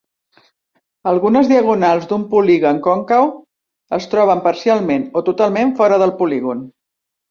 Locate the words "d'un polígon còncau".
2.13-3.31